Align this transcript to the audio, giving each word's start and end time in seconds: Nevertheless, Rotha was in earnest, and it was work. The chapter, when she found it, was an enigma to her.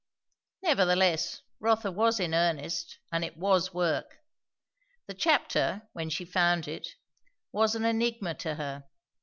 Nevertheless, 0.63 1.43
Rotha 1.59 1.91
was 1.91 2.19
in 2.19 2.33
earnest, 2.33 2.97
and 3.11 3.23
it 3.23 3.37
was 3.37 3.71
work. 3.71 4.17
The 5.05 5.13
chapter, 5.13 5.87
when 5.93 6.09
she 6.09 6.25
found 6.25 6.67
it, 6.67 6.87
was 7.51 7.75
an 7.75 7.85
enigma 7.85 8.33
to 8.33 8.55
her. 8.55 8.85